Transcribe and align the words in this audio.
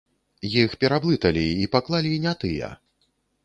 Іх 0.61 0.71
пераблыталі, 0.83 1.45
і 1.67 1.69
паклалі 1.77 2.13
не 2.27 2.33
тыя. 2.45 2.75